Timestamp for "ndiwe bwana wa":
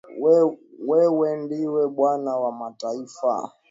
1.43-2.51